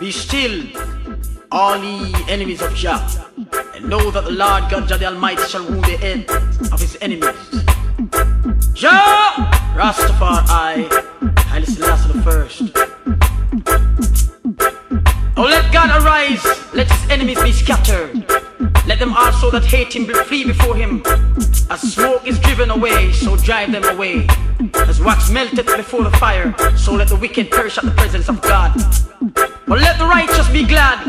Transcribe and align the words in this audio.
Be 0.00 0.10
still, 0.10 0.62
all 1.52 1.76
ye 1.76 2.14
enemies 2.26 2.62
of 2.62 2.74
Jah, 2.74 3.06
and 3.74 3.86
know 3.86 4.10
that 4.10 4.24
the 4.24 4.30
Lord 4.30 4.70
God 4.70 4.88
Jah 4.88 4.96
the 4.96 5.04
Almighty 5.04 5.42
shall 5.42 5.62
wound 5.62 5.84
the 5.84 5.98
head 5.98 6.24
of 6.72 6.80
his 6.80 6.96
enemies. 7.02 7.36
Jah, 8.72 9.50
Rastafari, 9.76 10.46
I, 10.48 10.88
Haile 11.48 11.66
Selassie 11.66 12.12
the 12.14 12.22
first. 12.22 12.62
Oh, 15.36 15.42
let 15.42 15.70
God 15.70 16.02
arise, 16.02 16.44
let 16.72 16.90
his 16.90 17.10
enemies 17.10 17.42
be 17.42 17.52
scattered. 17.52 18.39
Them 19.00 19.14
also 19.14 19.50
that 19.52 19.64
hate 19.64 19.96
him 19.96 20.04
be 20.04 20.12
flee 20.12 20.44
before 20.44 20.76
him. 20.76 21.02
As 21.70 21.80
smoke 21.80 22.26
is 22.26 22.38
driven 22.38 22.68
away, 22.68 23.10
so 23.12 23.34
drive 23.34 23.72
them 23.72 23.82
away. 23.84 24.26
As 24.74 25.00
wax 25.00 25.30
melted 25.30 25.64
before 25.64 26.02
the 26.04 26.10
fire, 26.18 26.54
so 26.76 26.92
let 26.92 27.08
the 27.08 27.16
wicked 27.16 27.50
perish 27.50 27.78
at 27.78 27.84
the 27.84 27.92
presence 27.92 28.28
of 28.28 28.42
God. 28.42 28.74
But 29.66 29.80
let 29.80 29.98
the 29.98 30.04
righteous 30.04 30.50
be 30.50 30.66
glad. 30.66 31.00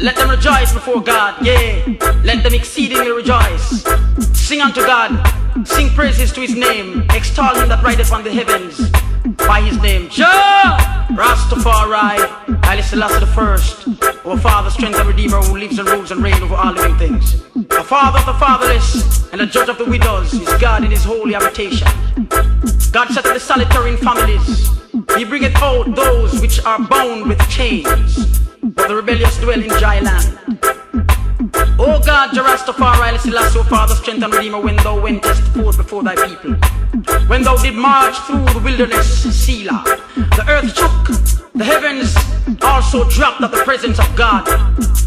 Let 0.00 0.16
them 0.16 0.30
rejoice 0.30 0.72
before 0.72 1.02
God, 1.02 1.44
yea. 1.44 1.98
Let 2.24 2.42
them 2.42 2.54
exceedingly 2.54 3.12
rejoice. 3.12 3.84
Sing 4.32 4.62
unto 4.62 4.80
God, 4.80 5.12
sing 5.68 5.90
praises 5.90 6.32
to 6.32 6.40
his 6.40 6.54
name, 6.54 7.04
extol 7.10 7.54
him 7.54 7.68
that 7.68 7.84
rideth 7.84 8.12
on 8.12 8.24
the 8.24 8.32
heavens 8.32 8.80
by 9.38 9.60
his 9.60 9.80
name. 9.80 10.08
Jah 10.10 11.06
Rastafari, 11.10 12.18
Haile 12.64 12.82
Selassie 12.82 13.20
the 13.20 13.26
first, 13.26 13.88
our 14.24 14.38
Father, 14.38 14.70
strength 14.70 14.98
and 14.98 15.08
Redeemer 15.08 15.40
who 15.42 15.58
lives 15.58 15.78
and 15.78 15.88
rules 15.88 16.10
and 16.10 16.22
reigns 16.22 16.40
over 16.40 16.54
all 16.54 16.72
living 16.72 16.96
things. 16.98 17.42
The 17.54 17.84
Father 17.84 18.18
of 18.18 18.26
the 18.26 18.34
fatherless 18.34 19.30
and 19.32 19.40
the 19.40 19.46
Judge 19.46 19.68
of 19.68 19.78
the 19.78 19.84
widows 19.84 20.32
is 20.32 20.48
God 20.60 20.84
in 20.84 20.90
his 20.90 21.04
holy 21.04 21.34
habitation. 21.34 21.88
God 22.92 23.08
set 23.08 23.24
the 23.24 23.38
solitary 23.38 23.92
in 23.92 23.96
families. 23.98 24.68
He 25.16 25.24
bringeth 25.24 25.56
out 25.56 25.94
those 25.94 26.40
which 26.40 26.64
are 26.64 26.80
bound 26.86 27.26
with 27.26 27.40
chains, 27.48 28.40
but 28.62 28.88
the 28.88 28.96
rebellious 28.96 29.36
dwell 29.38 29.60
in 29.60 29.68
dry 29.68 30.00
land. 30.00 30.38
O 31.76 32.00
God, 32.00 32.32
Jah 32.32 32.44
Rastafari, 32.44 33.18
Selassie, 33.18 33.58
O 33.58 33.64
Father, 33.64 33.94
strength 33.94 34.22
and 34.22 34.32
Redeemer, 34.32 34.60
when 34.60 34.76
thou 34.76 35.00
wentest 35.00 35.42
forth 35.54 35.76
before 35.76 36.04
thy 36.04 36.14
people. 36.14 36.52
When 37.26 37.42
thou 37.42 37.56
did 37.56 37.74
march 37.74 38.16
through 38.20 38.44
the 38.44 38.60
wilderness, 38.60 39.24
Selah, 39.44 39.82
the 40.14 40.44
earth 40.48 40.72
shook, 40.76 41.52
the 41.52 41.64
heavens 41.64 42.14
also 42.62 43.08
dropped 43.08 43.42
at 43.42 43.50
the 43.50 43.64
presence 43.64 43.98
of 43.98 44.14
God. 44.14 44.44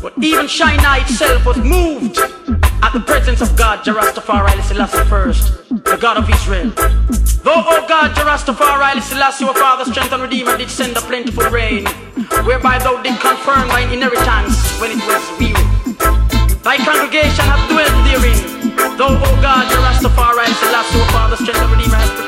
But 0.02 0.14
even 0.22 0.50
Sinai 0.50 1.00
itself 1.00 1.46
was 1.46 1.58
moved 1.58 2.18
at 2.18 2.92
the 2.92 3.00
presence 3.00 3.40
of 3.42 3.56
God, 3.56 3.86
Jah 3.86 3.94
Rastafari, 3.94 4.62
Selassie 4.64 5.10
first, 5.10 5.70
the 5.70 5.98
God 6.00 6.18
of 6.18 6.30
Israel. 6.30 6.72
Though, 7.44 7.64
O 7.66 7.86
God, 7.88 8.14
Jah 8.14 8.26
Rastafari, 8.26 9.02
Selassie, 9.02 9.46
O 9.46 9.54
Father, 9.54 9.90
strength 9.90 10.12
and 10.12 10.22
Redeemer, 10.22 10.58
did 10.58 10.70
send 10.70 10.98
a 10.98 11.02
plentiful 11.02 11.50
rain, 11.50 11.86
whereby 12.44 12.78
thou 12.80 13.02
did 13.02 13.18
confirm 13.22 13.70
thine 13.70 13.94
inheritance 13.94 14.80
when 14.82 14.92
it 14.92 14.98
was 15.08 15.40
weary. 15.40 15.67
Thy 16.68 16.76
congregation 16.80 17.46
hath 17.46 17.70
dwelt 17.72 17.96
therein. 18.04 18.36
Though, 18.98 19.16
O 19.16 19.42
God, 19.42 19.72
Jah 19.72 19.80
Rastafari, 19.88 20.52
Selassie, 20.60 21.00
O 21.00 21.06
Father, 21.16 21.38
strength 21.38 21.62
and 21.62 21.72
Redeemer 21.72 21.96
has 21.96 22.27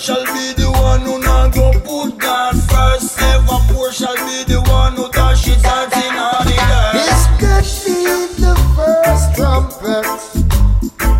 Shall 0.00 0.24
be 0.26 0.52
the 0.54 0.70
one 0.70 1.00
who 1.00 1.18
not 1.18 1.52
go 1.52 1.72
put 1.72 2.18
God 2.18 2.54
first. 2.70 3.20
Ever 3.20 3.58
poor 3.68 3.90
shall 3.92 4.14
be 4.14 4.44
the 4.44 4.62
one 4.68 4.94
who 4.94 5.10
his 5.42 5.60
heart 5.66 5.92
in 5.92 6.14
all 6.16 6.44
the 6.44 6.54
dirt. 6.54 6.92
This 6.94 7.26
could 7.42 7.66
be 7.84 8.04
the 8.40 8.54
first 8.76 9.34
trumpet, 9.34 10.06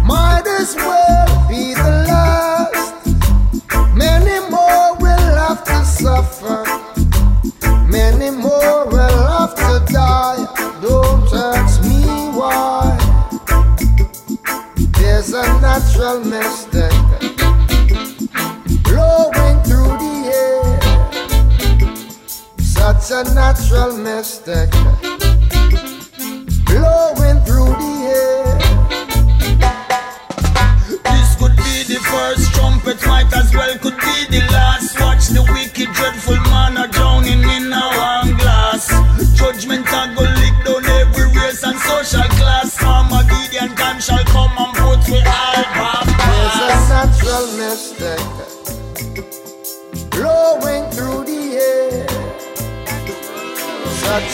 might 0.06 0.47
as 0.47 0.77
well 0.77 1.49
be 1.49 1.75
the 1.75 2.05
last. 2.06 3.05
Many 3.97 4.38
more 4.49 4.94
will 5.00 5.34
have 5.37 5.65
to 5.65 5.84
suffer, 5.84 6.65
many 7.88 8.31
more 8.31 8.87
will 8.87 9.27
have 9.27 9.55
to 9.56 9.93
die. 9.93 10.47
Don't 10.81 11.31
ask 11.34 11.83
me 11.83 12.06
why. 12.38 12.97
There's 14.99 15.33
a 15.33 15.43
natural 15.61 16.25
mystic 16.25 17.28
blowing 18.99 19.59
through 19.67 19.95
the 20.03 20.15
air, 20.43 20.65
such 22.59 23.07
a 23.19 23.23
natural 23.35 23.93
mystic 23.97 24.71
blowing 26.67 27.39
through 27.47 27.73
the 27.83 27.95
air. 28.19 28.59
This 31.13 31.31
could 31.39 31.57
be 31.57 31.75
the 31.93 32.01
first 32.11 32.45
trumpet, 32.55 32.99
might 33.07 33.33
as 33.41 33.55
well 33.55 33.75
could 33.79 33.99
be 34.07 34.17
the 34.35 34.43
last. 34.55 34.99
Watch 35.01 35.29
the 35.29 35.43
wicked, 35.55 35.91
dreadful 35.95 36.41
man 36.51 36.77
are 36.79 36.89
drowning 36.89 37.43
in 37.57 37.73
a 37.73 37.85
one 38.11 38.37
glass. 38.37 38.85
Judgment 39.39 39.87
I 39.89 40.15
go 40.15 40.25
lick 40.43 40.57
down 40.67 40.85
every 41.01 41.27
race 41.39 41.63
and 41.63 41.79
social 41.79 42.29
class. 42.39 42.83
Armageddon 42.83 43.77
time 43.77 44.01
shall 44.01 44.25
come 44.25 44.38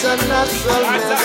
A 0.06 0.16
natural 0.28 0.84
mystic. 0.92 1.18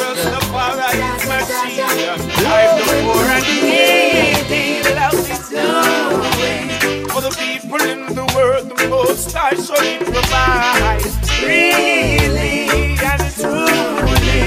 For 7.12 7.22
the 7.22 7.30
people 7.38 7.82
in 7.82 8.16
the 8.16 8.26
world, 8.34 8.70
the 8.70 8.88
most 8.88 9.36
I 9.36 9.54
shall 9.56 9.76
provide. 10.06 11.04
Really 11.44 12.96
and 13.04 13.24
truly. 13.36 14.40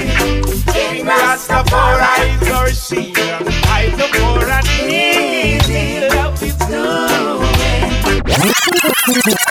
King 0.73 1.05
Rastafari 1.05 2.41
is 2.41 2.49
our 2.49 2.69
shield. 2.71 3.52
Doing. 9.21 9.43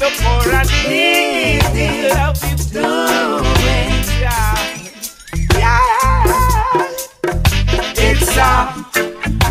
the 0.00 0.08
poor 0.16 0.54
and 0.54 0.68
the 0.68 0.80
needy. 0.88 2.08
Love 2.08 2.42
is 2.54 2.66
doing. 2.72 4.00
Yeah. 4.24 4.56
Yeah. 5.60 6.88
It's 8.08 8.36
a 8.36 8.74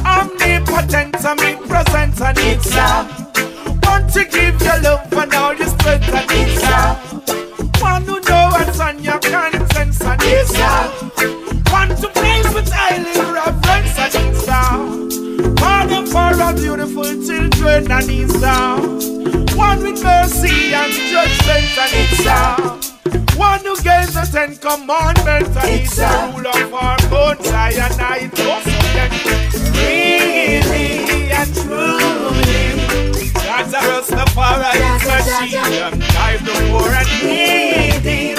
omnipotent, 0.06 1.24
omnipresent, 1.24 2.20
and 2.22 2.40
it's 2.40 2.76
a 2.76 3.06
want 3.84 4.12
to 4.14 4.26
give 4.26 4.60
your 4.62 4.80
love 4.82 5.14
and 5.14 5.34
all 5.36 5.54
your 5.54 5.68
strength, 5.68 6.10
and 6.10 6.32
it's 6.32 6.64
a 6.64 6.96
one 7.80 8.04
who 8.06 8.20
knows 8.22 8.54
what's 8.54 8.80
on 8.80 9.04
your 9.04 9.20
conscience, 9.20 10.02
and 10.02 10.22
it's 10.24 10.58
a 10.58 10.90
one 11.72 11.90
to 11.90 12.08
praise 12.10 12.50
with 12.56 12.72
highly 12.74 13.14
reverence, 13.36 14.00
and 14.00 14.16
it's 14.26 14.48
a. 14.48 15.60
Father 15.60 16.06
for 16.08 16.42
our 16.42 16.54
beautiful 16.56 17.04
children 17.04 17.92
and 17.92 18.10
his 18.10 18.34
sound 18.40 19.19
one 19.60 19.84
with 19.84 20.02
mercy 20.02 20.74
and 20.74 20.94
judgment, 21.12 21.78
and 21.84 21.92
it's 22.02 22.26
a 22.26 22.38
one 23.38 23.60
who 23.60 23.76
gave 23.84 24.14
the 24.14 24.26
Ten 24.32 24.56
Commandments, 24.56 25.56
and 25.58 25.70
it's 25.82 25.96
the 25.98 26.08
rule 26.34 26.48
of 26.48 26.74
our 26.74 26.98
own 27.12 27.38
and 27.46 28.02
I 28.02 28.28
trust 28.40 28.66
them 28.96 29.12
really 29.76 31.32
and 31.40 31.52
truly. 31.54 33.30
That's 33.34 33.74
a 33.74 33.82
Rastafari, 33.90 34.80
that's 34.80 35.08
a 35.08 35.48
sheep, 35.48 35.60
and 35.60 36.04
I've 36.04 36.46
the 36.46 36.54
poor 36.70 36.90
and 36.90 37.12
needy. 37.24 38.39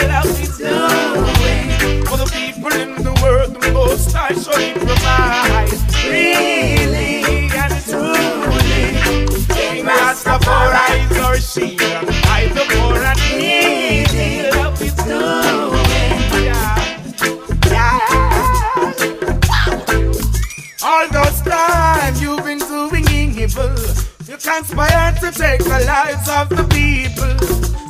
take 25.40 25.64
the 25.64 25.80
lives 25.86 26.28
of 26.28 26.48
the 26.50 26.64
people. 26.68 27.32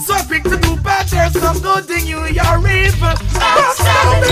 So 0.06 0.14
I 0.14 0.22
to 0.44 0.56
do 0.56 0.76
bad, 0.76 1.06
there's 1.08 1.34
So 1.34 1.58
good 1.60 1.90
in 1.90 2.06
you, 2.06 2.20
you're 2.38 2.62
evil. 2.78 3.16
Stop, 3.34 3.74
stop, 3.74 4.24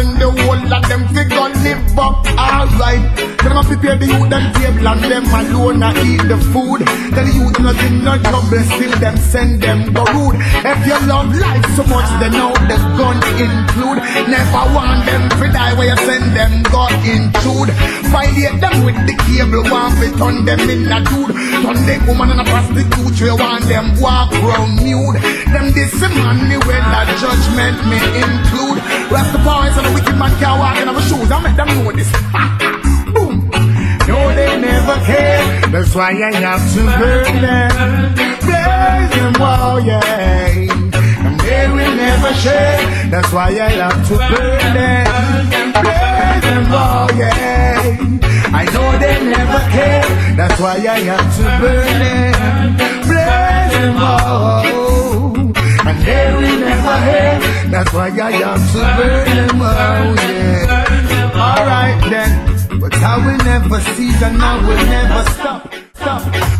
I 0.00 0.16
the 0.16 0.32
whole 0.32 0.72
of 0.72 0.88
them 0.88 1.04
fi 1.12 1.24
go 1.28 1.44
live 1.60 1.98
up 1.98 2.24
alright. 2.32 3.04
Them 3.44 3.56
a 3.56 3.62
prepare 3.64 3.96
the 4.00 4.06
youth 4.08 4.32
and 4.32 4.48
table 4.56 4.88
and 4.88 5.00
them 5.04 5.24
alone 5.28 5.82
a 5.84 5.92
eat 6.08 6.24
the 6.24 6.40
food. 6.52 6.80
Tell 7.12 7.24
the 7.24 7.32
youth 7.36 7.60
not 7.60 7.76
in 7.84 8.00
no 8.00 8.16
trouble, 8.16 8.64
still 8.64 8.96
them 8.96 9.16
send 9.20 9.60
them 9.60 9.92
go 9.92 10.04
rude. 10.16 10.40
If 10.40 10.80
you 10.88 10.96
love 11.04 11.28
life 11.36 11.68
so 11.76 11.84
much, 11.84 12.08
then 12.16 12.32
now 12.32 12.52
the 12.64 12.76
gun 12.96 13.20
include. 13.36 14.00
Never 14.24 14.64
want 14.72 15.04
them 15.04 15.28
to 15.36 15.44
die 15.52 15.76
where 15.76 15.92
you 15.92 16.00
send 16.08 16.32
them 16.32 16.64
go 16.72 16.88
intrude. 17.04 17.68
Violate 18.08 18.56
them 18.56 18.76
with 18.88 18.96
the 19.04 19.14
cable, 19.28 19.68
want 19.68 20.00
to 20.00 20.08
turn 20.16 20.48
them 20.48 20.64
in 20.64 20.88
a 20.88 21.04
dude. 21.04 21.32
Turn 21.60 21.76
the 21.84 21.96
woman 22.08 22.32
and 22.32 22.40
a 22.40 22.44
prostitute, 22.48 23.20
we 23.20 23.32
want 23.36 23.68
them 23.68 24.00
walk 24.00 24.32
round 24.32 24.80
nude. 24.80 25.20
Them 25.52 25.72
this 25.76 25.92
man 26.00 26.48
me 26.48 26.56
when 26.64 26.84
that 26.88 27.08
judgment 27.20 27.76
may 27.84 28.00
include. 28.16 28.49
Rastafari 29.10 29.76
and 29.76 29.86
the 29.86 29.92
wicked 29.92 30.16
man 30.16 30.30
can't 30.38 30.58
walk 30.60 30.76
in 30.80 30.88
our 30.88 31.02
shoes. 31.02 31.30
I 31.30 31.42
make 31.42 31.56
them 31.56 31.66
know 31.66 31.90
this. 31.90 32.10
Boom. 33.12 33.50
No, 34.06 34.18
they 34.38 34.60
never 34.60 34.96
care. 35.04 35.42
That's 35.72 35.94
why 35.96 36.10
I 36.10 36.32
have 36.46 36.64
to 36.74 36.80
burn 36.98 37.42
them. 37.42 38.14
Blaze 38.46 39.10
them, 39.16 39.32
wow, 39.40 39.74
oh, 39.74 39.78
yeah. 39.78 40.70
And 41.26 41.40
they 41.40 41.66
will 41.74 41.94
never 41.96 42.32
share. 42.34 42.78
That's 43.10 43.32
why 43.32 43.48
I 43.48 43.70
have 43.82 44.00
to 44.08 44.14
burn 44.14 44.74
them. 44.78 45.06
Blaze 45.74 46.42
them, 46.46 46.64
wow, 46.70 47.06
oh, 47.10 47.18
yeah. 47.18 47.96
I 48.52 48.64
know 48.74 48.88
they 49.02 49.16
never 49.26 49.60
care. 49.74 50.06
That's 50.36 50.58
why 50.60 50.74
I 50.86 51.00
have 51.10 51.28
to 51.36 51.42
burn 51.60 51.98
them. 51.98 52.76
Blaze 53.10 53.72
them, 53.74 53.94
wow. 53.94 54.18
Oh, 54.18 54.19
why 57.92 58.06
I 58.06 58.30
have 58.30 58.72
to 58.72 58.78
burn 58.78 59.36
them 59.36 59.62
out, 59.62 60.16
yeah. 60.16 60.84
Oh, 61.34 61.40
Alright 61.40 62.10
then. 62.10 62.80
But 62.80 62.94
I 62.94 63.16
will 63.18 63.38
never 63.44 63.80
cease 63.80 64.22
and 64.22 64.40
I 64.40 64.56
will 64.66 64.86
never. 64.86 65.30
Stop. 65.30 65.74
Stop. 65.94 66.59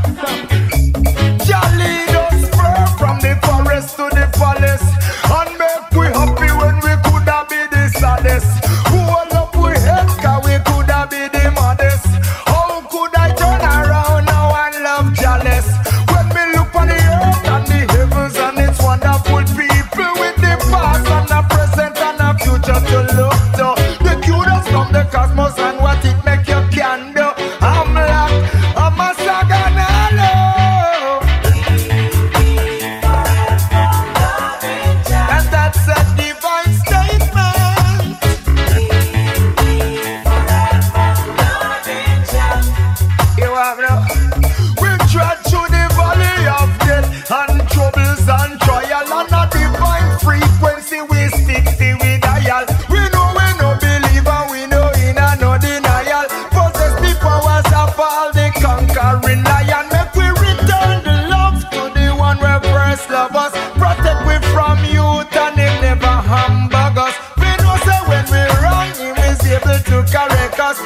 Able 69.60 69.78
to 69.84 69.96
correct 70.12 70.58
us. 70.60 70.78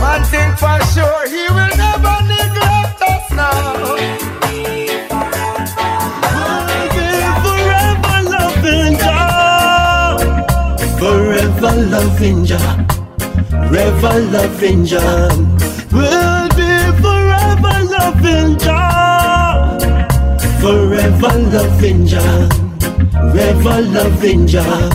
One 0.00 0.24
thing 0.24 0.50
for 0.56 0.78
sure, 0.92 1.28
he 1.28 1.44
will 1.50 1.74
never 1.76 2.16
neglect 2.26 3.02
us 3.02 3.30
now. 3.32 3.96
Forever 11.00 11.72
loving 11.88 12.44
Jah, 12.44 12.86
forever 13.68 14.20
loving 14.20 14.84
Jah. 14.84 15.28
We'll 15.90 16.48
be 16.50 16.72
forever 17.00 17.76
loving 17.94 18.58
Jah, 18.58 19.78
forever 20.60 21.38
loving 21.54 22.06
Jah, 22.06 22.48
forever 23.32 23.80
loving 23.80 24.46
Jah. 24.46 24.90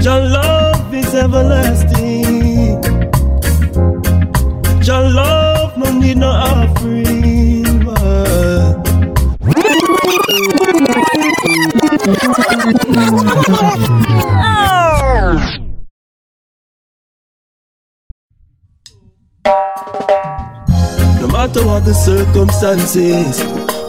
Jah 0.00 0.18
love 0.18 0.69
is 1.10 1.16
everlasting. 1.16 2.82
Jah 4.80 5.00
love 5.00 5.76
no 5.76 5.90
need 5.98 6.18
no 6.18 6.28
offering. 6.28 7.84
No 21.20 21.26
matter 21.28 21.64
what 21.66 21.84
the 21.84 21.94
circumstances, 21.94 23.40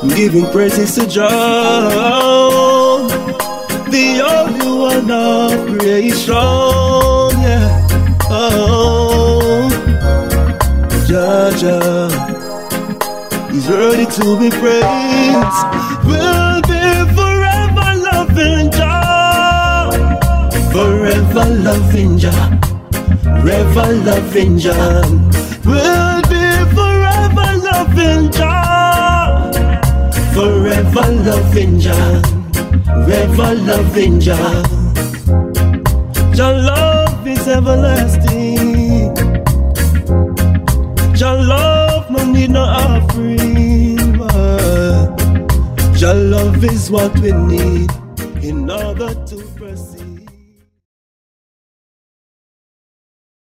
I'm 0.02 0.10
giving 0.10 0.46
praises 0.52 0.96
to 0.96 1.06
Jah, 1.08 1.90
the 3.90 4.22
only 4.22 4.72
one 4.80 5.12
of 5.12 5.78
creation. 5.78 7.11
Oh, 8.34 9.68
Jah, 11.06 11.52
He's 13.52 13.68
ready 13.68 14.06
to 14.06 14.40
be 14.40 14.50
praised. 14.50 15.62
We'll 16.08 16.62
be 16.62 16.80
forever 17.12 17.92
loving 18.08 18.72
Jah, 18.72 19.92
forever 20.72 21.46
loving 21.60 22.18
Jah, 22.18 22.58
forever 23.44 23.92
loving 24.06 24.58
Jah. 24.58 25.04
We'll 25.66 26.22
be 26.32 26.46
forever 26.74 27.50
loving 27.68 28.32
Jah, 28.32 29.52
forever 30.34 31.12
loving 31.28 31.80
Jah, 31.82 32.22
forever 33.06 33.56
loving 33.56 34.22
Jah. 34.22 34.64
Jah 36.34 36.52
love 36.54 37.01
is 37.42 37.48
everlasting. 37.48 39.16
Your 41.16 41.38
love 41.44 42.10
no 42.12 42.24
need 42.32 42.52
no 42.52 42.62
offering. 42.62 43.98
Jah 45.96 46.14
love 46.14 46.64
is 46.64 46.90
what 46.92 47.14
we 47.20 47.32
need 47.32 47.92
in 48.44 48.70
order 48.70 49.14
to. 49.30 49.31